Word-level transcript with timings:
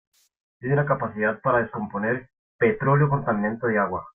Tiene 0.59 0.75
la 0.77 0.87
capacidad 0.87 1.39
para 1.41 1.59
descomponer 1.61 2.27
petróleo 2.57 3.07
contaminante 3.07 3.67
de 3.67 3.77
agua. 3.77 4.07